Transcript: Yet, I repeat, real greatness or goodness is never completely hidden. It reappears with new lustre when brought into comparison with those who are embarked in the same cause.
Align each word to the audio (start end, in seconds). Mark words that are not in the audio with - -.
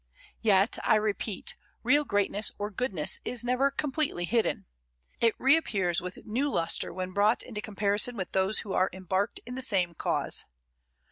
Yet, 0.41 0.79
I 0.83 0.95
repeat, 0.95 1.53
real 1.83 2.05
greatness 2.05 2.51
or 2.57 2.71
goodness 2.71 3.19
is 3.23 3.43
never 3.43 3.69
completely 3.69 4.25
hidden. 4.25 4.65
It 5.19 5.35
reappears 5.39 6.01
with 6.01 6.25
new 6.25 6.49
lustre 6.49 6.91
when 6.91 7.11
brought 7.11 7.43
into 7.43 7.61
comparison 7.61 8.17
with 8.17 8.31
those 8.31 8.61
who 8.61 8.73
are 8.73 8.89
embarked 8.93 9.41
in 9.45 9.53
the 9.53 9.61
same 9.61 9.93
cause. 9.93 10.45